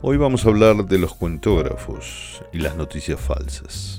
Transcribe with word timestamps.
Hoy 0.00 0.16
vamos 0.16 0.46
a 0.46 0.50
hablar 0.50 0.86
de 0.86 0.96
los 0.96 1.12
cuentógrafos 1.12 2.40
y 2.52 2.58
las 2.58 2.76
noticias 2.76 3.20
falsas. 3.20 3.98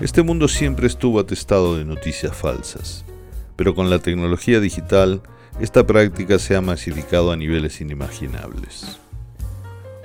Este 0.00 0.24
mundo 0.24 0.48
siempre 0.48 0.88
estuvo 0.88 1.20
atestado 1.20 1.76
de 1.76 1.84
noticias 1.84 2.36
falsas, 2.36 3.04
pero 3.54 3.76
con 3.76 3.88
la 3.88 4.00
tecnología 4.00 4.58
digital 4.58 5.22
esta 5.60 5.86
práctica 5.86 6.40
se 6.40 6.56
ha 6.56 6.60
masificado 6.60 7.30
a 7.30 7.36
niveles 7.36 7.80
inimaginables. 7.80 8.98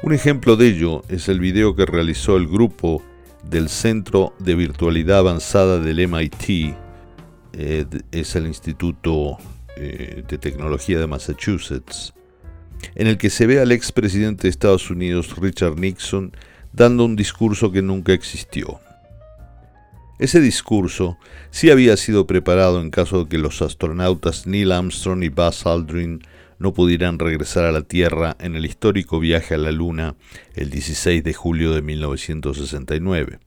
Un 0.04 0.14
ejemplo 0.14 0.56
de 0.56 0.68
ello 0.68 1.02
es 1.10 1.30
el 1.30 1.40
video 1.40 1.76
que 1.76 1.88
realizó 1.88 2.38
el 2.38 2.48
grupo 2.48 3.02
del 3.44 3.70
Centro 3.70 4.36
de 4.38 4.54
Virtualidad 4.54 5.18
Avanzada 5.18 5.80
del 5.80 6.08
MIT, 6.08 6.76
eh, 7.54 7.86
es 8.12 8.36
el 8.36 8.46
Instituto 8.46 9.40
eh, 9.78 10.24
de 10.28 10.38
Tecnología 10.38 11.00
de 11.00 11.08
Massachusetts, 11.08 12.14
en 12.96 13.08
el 13.08 13.18
que 13.18 13.30
se 13.30 13.48
ve 13.48 13.60
al 13.60 13.72
expresidente 13.72 14.44
de 14.44 14.50
Estados 14.50 14.90
Unidos, 14.90 15.36
Richard 15.38 15.78
Nixon, 15.78 16.32
dando 16.72 17.06
un 17.06 17.16
discurso 17.16 17.72
que 17.72 17.82
nunca 17.82 18.14
existió. 18.14 18.80
Ese 20.20 20.40
discurso 20.40 21.18
sí 21.50 21.70
había 21.70 21.98
sido 21.98 22.28
preparado 22.28 22.80
en 22.82 22.92
caso 22.92 23.24
de 23.24 23.30
que 23.30 23.38
los 23.38 23.62
astronautas 23.62 24.48
Neil 24.48 24.72
Armstrong 24.72 25.24
y 25.24 25.30
Buzz 25.30 25.66
Aldrin 25.66 26.22
no 26.60 26.74
pudieran 26.74 27.20
regresar 27.20 27.66
a 27.66 27.72
la 27.72 27.82
Tierra 27.82 28.38
en 28.40 28.56
el 28.56 28.66
histórico 28.66 29.20
viaje 29.20 29.56
a 29.56 29.58
la 29.58 29.72
Luna 29.72 30.16
el 30.54 30.70
16 30.70 31.24
de 31.24 31.34
julio 31.34 31.74
de 31.74 31.82
1969, 31.82 33.40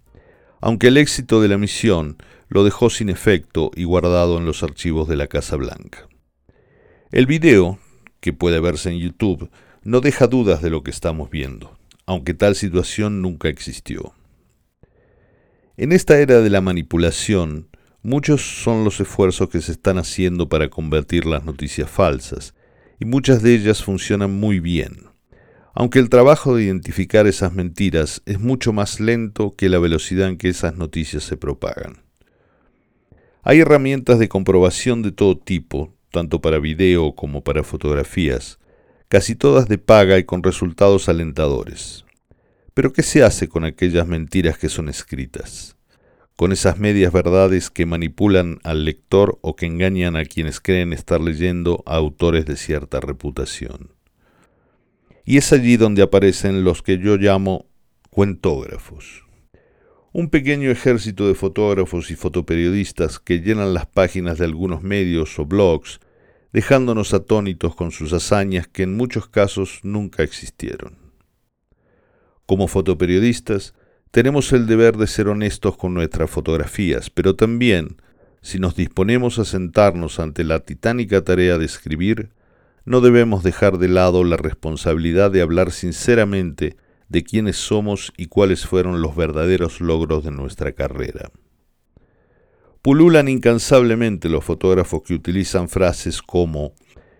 aunque 0.60 0.88
el 0.88 0.98
éxito 0.98 1.40
de 1.40 1.48
la 1.48 1.56
misión 1.56 2.18
lo 2.48 2.64
dejó 2.64 2.90
sin 2.90 3.08
efecto 3.08 3.70
y 3.74 3.84
guardado 3.84 4.38
en 4.38 4.44
los 4.44 4.62
archivos 4.62 5.08
de 5.08 5.16
la 5.16 5.28
Casa 5.28 5.56
Blanca. 5.56 6.08
El 7.10 7.26
video 7.26 7.78
que 8.20 8.32
puede 8.32 8.60
verse 8.60 8.90
en 8.90 8.98
YouTube, 8.98 9.50
no 9.82 10.00
deja 10.00 10.26
dudas 10.26 10.62
de 10.62 10.70
lo 10.70 10.82
que 10.82 10.90
estamos 10.90 11.30
viendo, 11.30 11.78
aunque 12.06 12.34
tal 12.34 12.54
situación 12.54 13.22
nunca 13.22 13.48
existió. 13.48 14.14
En 15.76 15.92
esta 15.92 16.18
era 16.18 16.40
de 16.40 16.50
la 16.50 16.60
manipulación, 16.60 17.68
muchos 18.02 18.62
son 18.62 18.84
los 18.84 18.98
esfuerzos 19.00 19.48
que 19.48 19.60
se 19.60 19.72
están 19.72 19.98
haciendo 19.98 20.48
para 20.48 20.70
convertir 20.70 21.26
las 21.26 21.44
noticias 21.44 21.90
falsas, 21.90 22.54
y 22.98 23.04
muchas 23.04 23.42
de 23.42 23.54
ellas 23.54 23.82
funcionan 23.82 24.32
muy 24.32 24.58
bien, 24.60 25.06
aunque 25.74 25.98
el 25.98 26.08
trabajo 26.08 26.56
de 26.56 26.64
identificar 26.64 27.26
esas 27.26 27.52
mentiras 27.52 28.22
es 28.24 28.40
mucho 28.40 28.72
más 28.72 29.00
lento 29.00 29.54
que 29.56 29.68
la 29.68 29.78
velocidad 29.78 30.28
en 30.28 30.38
que 30.38 30.48
esas 30.48 30.76
noticias 30.76 31.22
se 31.24 31.36
propagan. 31.36 32.02
Hay 33.42 33.60
herramientas 33.60 34.18
de 34.18 34.28
comprobación 34.28 35.02
de 35.02 35.12
todo 35.12 35.36
tipo, 35.36 35.94
tanto 36.16 36.40
para 36.40 36.58
video 36.58 37.14
como 37.14 37.44
para 37.44 37.62
fotografías, 37.62 38.58
casi 39.08 39.34
todas 39.34 39.68
de 39.68 39.76
paga 39.76 40.16
y 40.16 40.24
con 40.24 40.42
resultados 40.42 41.10
alentadores. 41.10 42.06
Pero 42.72 42.94
¿qué 42.94 43.02
se 43.02 43.22
hace 43.22 43.50
con 43.50 43.64
aquellas 43.64 44.06
mentiras 44.06 44.56
que 44.56 44.70
son 44.70 44.88
escritas? 44.88 45.76
Con 46.34 46.52
esas 46.52 46.78
medias 46.78 47.12
verdades 47.12 47.68
que 47.68 47.84
manipulan 47.84 48.60
al 48.64 48.86
lector 48.86 49.38
o 49.42 49.56
que 49.56 49.66
engañan 49.66 50.16
a 50.16 50.24
quienes 50.24 50.58
creen 50.58 50.94
estar 50.94 51.20
leyendo 51.20 51.82
a 51.84 51.96
autores 51.96 52.46
de 52.46 52.56
cierta 52.56 52.98
reputación. 53.00 53.90
Y 55.26 55.36
es 55.36 55.52
allí 55.52 55.76
donde 55.76 56.00
aparecen 56.00 56.64
los 56.64 56.80
que 56.80 56.96
yo 56.96 57.18
llamo 57.18 57.66
cuentógrafos. 58.08 59.26
Un 60.14 60.30
pequeño 60.30 60.70
ejército 60.70 61.28
de 61.28 61.34
fotógrafos 61.34 62.10
y 62.10 62.16
fotoperiodistas 62.16 63.18
que 63.18 63.40
llenan 63.40 63.74
las 63.74 63.84
páginas 63.84 64.38
de 64.38 64.46
algunos 64.46 64.82
medios 64.82 65.38
o 65.38 65.44
blogs 65.44 66.00
dejándonos 66.52 67.14
atónitos 67.14 67.74
con 67.74 67.90
sus 67.90 68.12
hazañas 68.12 68.68
que 68.68 68.84
en 68.84 68.96
muchos 68.96 69.28
casos 69.28 69.80
nunca 69.82 70.22
existieron. 70.22 70.98
Como 72.46 72.68
fotoperiodistas, 72.68 73.74
tenemos 74.10 74.52
el 74.52 74.66
deber 74.66 74.96
de 74.96 75.06
ser 75.06 75.28
honestos 75.28 75.76
con 75.76 75.92
nuestras 75.92 76.30
fotografías, 76.30 77.10
pero 77.10 77.34
también, 77.34 77.96
si 78.40 78.58
nos 78.58 78.76
disponemos 78.76 79.38
a 79.38 79.44
sentarnos 79.44 80.20
ante 80.20 80.44
la 80.44 80.60
titánica 80.60 81.22
tarea 81.22 81.58
de 81.58 81.66
escribir, 81.66 82.30
no 82.84 83.00
debemos 83.00 83.42
dejar 83.42 83.78
de 83.78 83.88
lado 83.88 84.22
la 84.22 84.36
responsabilidad 84.36 85.32
de 85.32 85.42
hablar 85.42 85.72
sinceramente 85.72 86.76
de 87.08 87.24
quiénes 87.24 87.56
somos 87.56 88.12
y 88.16 88.26
cuáles 88.26 88.64
fueron 88.64 89.02
los 89.02 89.16
verdaderos 89.16 89.80
logros 89.80 90.24
de 90.24 90.30
nuestra 90.30 90.72
carrera. 90.72 91.30
Pululan 92.86 93.26
incansablemente 93.26 94.28
los 94.28 94.44
fotógrafos 94.44 95.02
que 95.02 95.12
utilizan 95.12 95.68
frases 95.68 96.22
como 96.22 96.72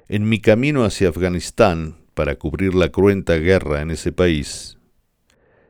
en 0.07 0.29
mi 0.29 0.41
camino 0.41 0.85
hacia 0.85 1.09
Afganistán 1.09 1.97
para 2.15 2.37
cubrir 2.37 2.77
la 2.77 2.91
cruenta 2.91 3.35
guerra 3.35 3.83
en 3.83 3.91
ese 3.91 4.13
país, 4.13 4.79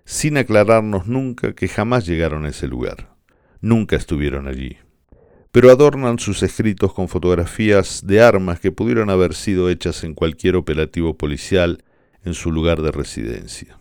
sin 0.05 0.37
aclararnos 0.37 1.07
nunca 1.07 1.55
que 1.55 1.67
jamás 1.67 2.05
llegaron 2.05 2.45
a 2.45 2.51
ese 2.51 2.69
lugar, 2.69 3.17
nunca 3.63 3.97
estuvieron 3.97 4.49
allí. 4.49 4.77
Pero 5.51 5.71
adornan 5.71 6.19
sus 6.19 6.43
escritos 6.43 6.93
con 6.93 7.09
fotografías 7.09 8.07
de 8.07 8.21
armas 8.21 8.61
que 8.61 8.73
pudieron 8.73 9.09
haber 9.09 9.33
sido 9.33 9.71
hechas 9.71 10.05
en 10.05 10.13
cualquier 10.13 10.57
operativo 10.57 11.17
policial 11.17 11.83
en 12.23 12.35
su 12.35 12.53
lugar 12.53 12.83
de 12.83 12.93
residencia. 12.93 13.79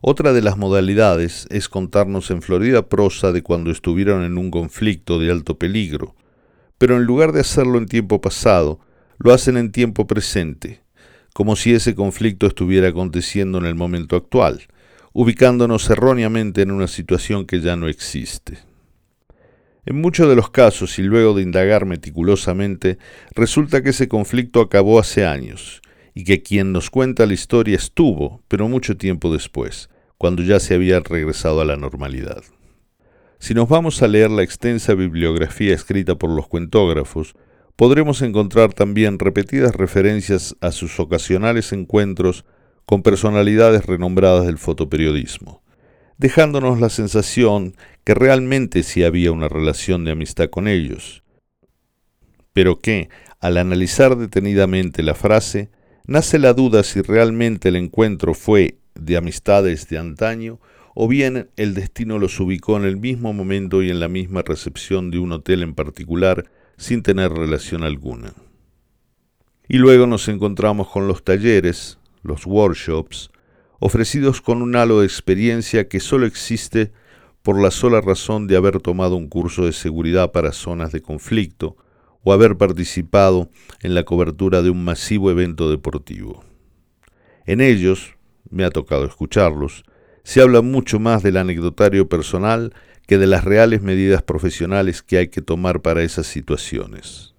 Otra 0.00 0.32
de 0.32 0.42
las 0.42 0.56
modalidades 0.56 1.48
es 1.50 1.68
contarnos 1.68 2.30
en 2.30 2.40
Florida 2.40 2.88
prosa 2.88 3.32
de 3.32 3.42
cuando 3.42 3.72
estuvieron 3.72 4.22
en 4.22 4.38
un 4.38 4.50
conflicto 4.50 5.18
de 5.18 5.30
alto 5.32 5.58
peligro, 5.58 6.14
pero 6.78 6.96
en 6.96 7.02
lugar 7.02 7.32
de 7.32 7.40
hacerlo 7.40 7.78
en 7.78 7.86
tiempo 7.86 8.20
pasado, 8.20 8.78
lo 9.18 9.32
hacen 9.32 9.56
en 9.56 9.72
tiempo 9.72 10.06
presente, 10.06 10.82
como 11.34 11.56
si 11.56 11.74
ese 11.74 11.96
conflicto 11.96 12.46
estuviera 12.46 12.88
aconteciendo 12.88 13.58
en 13.58 13.64
el 13.64 13.74
momento 13.74 14.14
actual, 14.14 14.62
ubicándonos 15.12 15.90
erróneamente 15.90 16.62
en 16.62 16.70
una 16.70 16.86
situación 16.86 17.44
que 17.44 17.60
ya 17.60 17.74
no 17.74 17.88
existe. 17.88 18.58
En 19.84 20.00
muchos 20.00 20.28
de 20.28 20.36
los 20.36 20.50
casos, 20.50 21.00
y 21.00 21.02
luego 21.02 21.34
de 21.34 21.42
indagar 21.42 21.86
meticulosamente, 21.86 22.98
resulta 23.34 23.82
que 23.82 23.90
ese 23.90 24.06
conflicto 24.06 24.60
acabó 24.60 25.00
hace 25.00 25.26
años, 25.26 25.80
y 26.18 26.24
que 26.24 26.42
quien 26.42 26.72
nos 26.72 26.90
cuenta 26.90 27.26
la 27.26 27.34
historia 27.34 27.76
estuvo, 27.76 28.42
pero 28.48 28.68
mucho 28.68 28.96
tiempo 28.96 29.32
después, 29.32 29.88
cuando 30.16 30.42
ya 30.42 30.58
se 30.58 30.74
había 30.74 30.98
regresado 30.98 31.60
a 31.60 31.64
la 31.64 31.76
normalidad. 31.76 32.42
Si 33.38 33.54
nos 33.54 33.68
vamos 33.68 34.02
a 34.02 34.08
leer 34.08 34.28
la 34.28 34.42
extensa 34.42 34.94
bibliografía 34.94 35.72
escrita 35.72 36.16
por 36.16 36.30
los 36.30 36.48
cuentógrafos, 36.48 37.36
podremos 37.76 38.20
encontrar 38.20 38.74
también 38.74 39.20
repetidas 39.20 39.76
referencias 39.76 40.56
a 40.60 40.72
sus 40.72 40.98
ocasionales 40.98 41.72
encuentros 41.72 42.44
con 42.84 43.04
personalidades 43.04 43.86
renombradas 43.86 44.44
del 44.44 44.58
fotoperiodismo, 44.58 45.62
dejándonos 46.16 46.80
la 46.80 46.88
sensación 46.88 47.76
que 48.02 48.14
realmente 48.14 48.82
sí 48.82 49.04
había 49.04 49.30
una 49.30 49.46
relación 49.46 50.04
de 50.04 50.10
amistad 50.10 50.50
con 50.50 50.66
ellos, 50.66 51.22
pero 52.52 52.80
que, 52.80 53.08
al 53.38 53.56
analizar 53.56 54.16
detenidamente 54.16 55.04
la 55.04 55.14
frase, 55.14 55.70
nace 56.08 56.38
la 56.38 56.54
duda 56.54 56.82
si 56.82 57.02
realmente 57.02 57.68
el 57.68 57.76
encuentro 57.76 58.34
fue 58.34 58.78
de 58.94 59.16
amistades 59.16 59.88
de 59.88 59.98
antaño 59.98 60.58
o 60.94 61.06
bien 61.06 61.50
el 61.56 61.74
destino 61.74 62.18
los 62.18 62.40
ubicó 62.40 62.76
en 62.78 62.84
el 62.84 62.96
mismo 62.96 63.32
momento 63.32 63.82
y 63.82 63.90
en 63.90 64.00
la 64.00 64.08
misma 64.08 64.42
recepción 64.42 65.12
de 65.12 65.18
un 65.20 65.32
hotel 65.32 65.62
en 65.62 65.74
particular 65.74 66.50
sin 66.78 67.02
tener 67.02 67.30
relación 67.30 67.84
alguna. 67.84 68.32
Y 69.68 69.76
luego 69.76 70.06
nos 70.06 70.28
encontramos 70.28 70.88
con 70.88 71.06
los 71.06 71.22
talleres, 71.22 71.98
los 72.22 72.46
workshops, 72.46 73.30
ofrecidos 73.78 74.40
con 74.40 74.62
un 74.62 74.76
halo 74.76 75.00
de 75.00 75.06
experiencia 75.06 75.88
que 75.88 76.00
solo 76.00 76.24
existe 76.26 76.90
por 77.42 77.60
la 77.60 77.70
sola 77.70 78.00
razón 78.00 78.46
de 78.46 78.56
haber 78.56 78.80
tomado 78.80 79.14
un 79.16 79.28
curso 79.28 79.66
de 79.66 79.72
seguridad 79.72 80.32
para 80.32 80.52
zonas 80.52 80.90
de 80.90 81.02
conflicto, 81.02 81.76
o 82.28 82.32
haber 82.34 82.58
participado 82.58 83.48
en 83.80 83.94
la 83.94 84.02
cobertura 84.02 84.60
de 84.60 84.68
un 84.68 84.84
masivo 84.84 85.30
evento 85.30 85.70
deportivo. 85.70 86.44
En 87.46 87.62
ellos, 87.62 88.16
me 88.50 88.66
ha 88.66 88.70
tocado 88.70 89.06
escucharlos, 89.06 89.82
se 90.24 90.42
habla 90.42 90.60
mucho 90.60 91.00
más 91.00 91.22
del 91.22 91.38
anecdotario 91.38 92.06
personal 92.10 92.74
que 93.06 93.16
de 93.16 93.26
las 93.26 93.44
reales 93.44 93.80
medidas 93.80 94.22
profesionales 94.22 95.02
que 95.02 95.16
hay 95.16 95.28
que 95.28 95.40
tomar 95.40 95.80
para 95.80 96.02
esas 96.02 96.26
situaciones. 96.26 97.34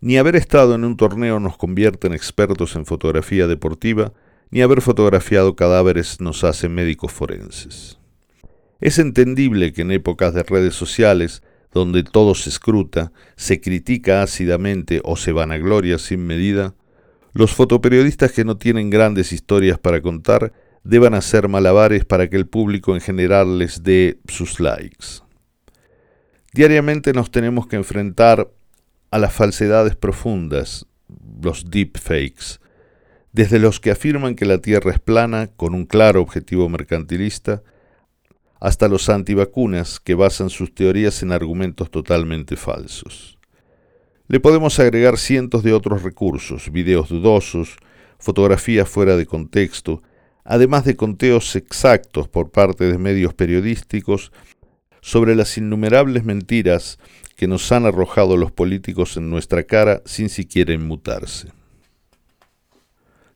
Ni 0.00 0.18
haber 0.18 0.34
estado 0.34 0.74
en 0.74 0.84
un 0.84 0.96
torneo 0.96 1.38
nos 1.38 1.56
convierte 1.56 2.08
en 2.08 2.14
expertos 2.14 2.74
en 2.74 2.86
fotografía 2.86 3.46
deportiva, 3.46 4.12
ni 4.50 4.62
haber 4.62 4.82
fotografiado 4.82 5.54
cadáveres 5.54 6.20
nos 6.20 6.42
hace 6.42 6.68
médicos 6.68 7.12
forenses. 7.12 8.00
Es 8.80 8.98
entendible 8.98 9.72
que 9.72 9.82
en 9.82 9.92
épocas 9.92 10.34
de 10.34 10.42
redes 10.42 10.74
sociales, 10.74 11.44
donde 11.76 12.04
todo 12.04 12.34
se 12.34 12.48
escruta, 12.48 13.12
se 13.36 13.60
critica 13.60 14.22
ácidamente 14.22 15.02
o 15.04 15.14
se 15.14 15.32
vanagloria 15.32 15.98
sin 15.98 16.26
medida, 16.26 16.74
los 17.34 17.52
fotoperiodistas 17.52 18.32
que 18.32 18.46
no 18.46 18.56
tienen 18.56 18.88
grandes 18.88 19.30
historias 19.30 19.78
para 19.78 20.00
contar 20.00 20.54
deban 20.84 21.12
hacer 21.12 21.48
malabares 21.48 22.06
para 22.06 22.30
que 22.30 22.36
el 22.36 22.46
público 22.46 22.94
en 22.94 23.02
general 23.02 23.58
les 23.58 23.82
dé 23.82 24.18
sus 24.26 24.58
likes. 24.58 25.20
Diariamente 26.54 27.12
nos 27.12 27.30
tenemos 27.30 27.66
que 27.66 27.76
enfrentar 27.76 28.50
a 29.10 29.18
las 29.18 29.34
falsedades 29.34 29.96
profundas, 29.96 30.86
los 31.42 31.70
deepfakes, 31.70 32.58
desde 33.32 33.58
los 33.58 33.80
que 33.80 33.90
afirman 33.90 34.34
que 34.34 34.46
la 34.46 34.62
Tierra 34.62 34.92
es 34.92 34.98
plana 34.98 35.48
con 35.56 35.74
un 35.74 35.84
claro 35.84 36.22
objetivo 36.22 36.70
mercantilista, 36.70 37.62
hasta 38.60 38.88
los 38.88 39.08
antivacunas 39.08 40.00
que 40.00 40.14
basan 40.14 40.50
sus 40.50 40.74
teorías 40.74 41.22
en 41.22 41.32
argumentos 41.32 41.90
totalmente 41.90 42.56
falsos. 42.56 43.38
Le 44.28 44.40
podemos 44.40 44.78
agregar 44.78 45.18
cientos 45.18 45.62
de 45.62 45.72
otros 45.72 46.02
recursos, 46.02 46.72
videos 46.72 47.08
dudosos, 47.08 47.76
fotografías 48.18 48.88
fuera 48.88 49.16
de 49.16 49.26
contexto, 49.26 50.02
además 50.44 50.84
de 50.84 50.96
conteos 50.96 51.54
exactos 51.54 52.28
por 52.28 52.50
parte 52.50 52.84
de 52.84 52.98
medios 52.98 53.34
periodísticos 53.34 54.32
sobre 55.00 55.36
las 55.36 55.56
innumerables 55.56 56.24
mentiras 56.24 56.98
que 57.36 57.46
nos 57.46 57.70
han 57.70 57.86
arrojado 57.86 58.36
los 58.36 58.50
políticos 58.50 59.16
en 59.16 59.30
nuestra 59.30 59.64
cara 59.64 60.02
sin 60.06 60.28
siquiera 60.28 60.72
inmutarse. 60.72 61.52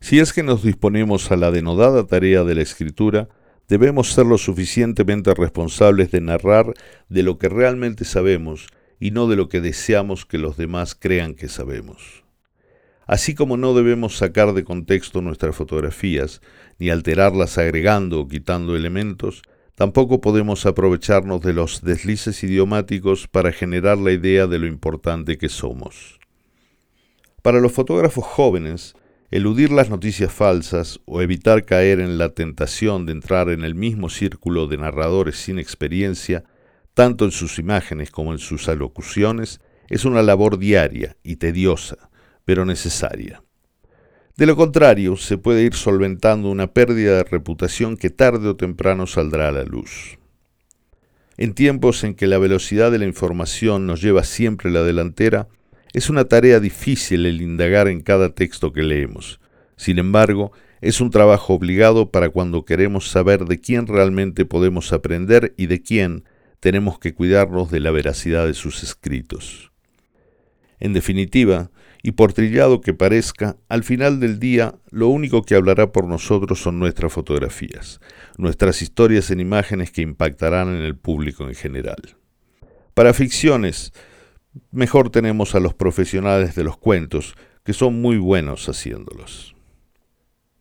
Si 0.00 0.19
es 0.19 0.32
que 0.32 0.43
nos 0.43 0.62
disponemos 0.62 1.31
a 1.31 1.37
la 1.37 1.50
denodada 1.50 2.06
tarea 2.06 2.43
de 2.43 2.55
la 2.55 2.62
escritura, 2.62 3.28
debemos 3.70 4.12
ser 4.12 4.26
lo 4.26 4.37
suficientemente 4.37 5.32
responsables 5.32 6.11
de 6.11 6.20
narrar 6.20 6.75
de 7.08 7.22
lo 7.22 7.38
que 7.38 7.49
realmente 7.49 8.05
sabemos 8.05 8.67
y 8.99 9.12
no 9.12 9.28
de 9.28 9.37
lo 9.37 9.49
que 9.49 9.61
deseamos 9.61 10.26
que 10.26 10.38
los 10.38 10.56
demás 10.56 10.96
crean 10.96 11.34
que 11.34 11.49
sabemos. 11.49 12.25
Así 13.06 13.37
como 13.37 13.56
no 13.56 13.72
debemos 13.72 14.17
sacar 14.17 14.55
de 14.55 14.64
contexto 14.64 15.22
nuestras 15.22 15.55
fotografías, 15.55 16.43
ni 16.81 16.90
alterarlas 16.90 17.58
agregando 17.58 18.20
o 18.20 18.28
quitando 18.28 18.75
elementos, 18.75 19.43
tampoco 19.76 20.20
podemos 20.20 20.66
aprovecharnos 20.66 21.40
de 21.40 21.52
los 21.52 21.81
deslices 21.82 22.43
idiomáticos 22.43 23.28
para 23.28 23.52
generar 23.52 23.99
la 23.99 24.11
idea 24.11 24.49
de 24.49 24.58
lo 24.58 24.66
importante 24.66 25.38
que 25.38 25.49
somos. 25.49 26.19
Para 27.40 27.61
los 27.61 27.70
fotógrafos 27.70 28.25
jóvenes, 28.25 28.96
Eludir 29.31 29.71
las 29.71 29.91
noticias 29.91 30.32
falsas 30.32 30.99
o 31.05 31.23
evitar 31.23 31.65
caer 31.65 32.00
en 32.00 32.19
la 32.19 32.31
tentación 32.31 33.06
de 33.06 33.12
entrar 33.12 33.49
en 33.49 33.62
el 33.62 33.77
mismo 33.77 34.09
círculo 34.09 34.67
de 34.67 34.77
narradores 34.77 35.37
sin 35.37 35.61
experiencia, 35.61 36.43
tanto 36.94 37.27
en 37.27 37.31
sus 37.31 37.61
imágenes 37.61 38.11
como 38.11 38.32
en 38.32 38.41
sus 38.41 38.69
alocuciones, 38.69 39.61
es 39.88 40.05
una 40.05 40.23
labor 40.23 40.59
diaria 40.59 41.17
y 41.23 41.37
tediosa, 41.37 42.11
pero 42.44 42.65
necesaria. 42.65 43.44
De 44.37 44.47
lo 44.47 44.56
contrario, 44.56 45.17
se 45.17 45.38
puede 45.38 45.62
ir 45.62 45.75
solventando 45.75 46.50
una 46.50 46.73
pérdida 46.73 47.19
de 47.19 47.25
reputación 47.25 47.97
que 47.97 48.11
tarde 48.11 48.49
o 48.49 48.56
temprano 48.56 49.06
saldrá 49.06 49.49
a 49.49 49.53
la 49.53 49.62
luz. 49.62 50.19
En 51.37 51.55
tiempos 51.55 52.03
en 52.03 52.15
que 52.15 52.26
la 52.26 52.38
velocidad 52.38 52.91
de 52.91 52.99
la 52.99 53.06
información 53.06 53.87
nos 53.87 54.03
lleva 54.03 54.25
siempre 54.25 54.73
la 54.73 54.83
delantera, 54.83 55.47
es 55.92 56.10
una 56.10 56.25
tarea 56.25 56.60
difícil 56.60 57.26
el 57.26 57.40
indagar 57.40 57.88
en 57.88 58.00
cada 58.00 58.34
texto 58.34 58.72
que 58.72 58.82
leemos. 58.82 59.40
Sin 59.76 59.98
embargo, 59.98 60.52
es 60.81 61.00
un 61.00 61.10
trabajo 61.10 61.54
obligado 61.54 62.10
para 62.10 62.31
cuando 62.31 62.64
queremos 62.64 63.08
saber 63.10 63.44
de 63.44 63.60
quién 63.60 63.87
realmente 63.87 64.44
podemos 64.44 64.92
aprender 64.92 65.54
y 65.56 65.66
de 65.66 65.82
quién 65.82 66.25
tenemos 66.60 66.98
que 66.98 67.14
cuidarnos 67.14 67.70
de 67.70 67.81
la 67.81 67.90
veracidad 67.90 68.46
de 68.46 68.54
sus 68.54 68.82
escritos. 68.82 69.72
En 70.78 70.92
definitiva, 70.92 71.70
y 72.02 72.12
por 72.12 72.32
trillado 72.32 72.81
que 72.81 72.94
parezca, 72.94 73.56
al 73.69 73.84
final 73.84 74.20
del 74.20 74.38
día 74.38 74.75
lo 74.90 75.08
único 75.08 75.42
que 75.42 75.54
hablará 75.54 75.92
por 75.92 76.06
nosotros 76.06 76.60
son 76.60 76.78
nuestras 76.78 77.12
fotografías, 77.12 78.00
nuestras 78.38 78.81
historias 78.81 79.31
en 79.31 79.40
imágenes 79.40 79.90
que 79.90 80.02
impactarán 80.02 80.69
en 80.69 80.82
el 80.82 80.96
público 80.96 81.46
en 81.46 81.54
general. 81.54 82.16
Para 82.94 83.12
ficciones, 83.12 83.92
mejor 84.70 85.11
tenemos 85.11 85.55
a 85.55 85.61
los 85.61 85.75
profesionales 85.75 86.55
de 86.55 86.64
los 86.64 86.76
cuentos, 86.76 87.35
que 87.64 87.73
son 87.73 88.00
muy 88.00 88.19
buenos 88.19 88.69
haciéndolos. 88.69 89.55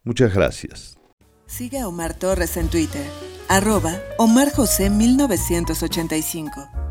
Muchas 0.04 0.34
gracias. 0.34 0.98
Siga 1.46 1.84
a 1.84 1.88
Omar 1.88 2.14
Torres 2.14 2.58
en 2.58 2.70
Twitter, 2.70 3.06
arroba 3.48 3.96
Omar 4.18 4.52
José 4.52 4.90
1985. 4.90 6.89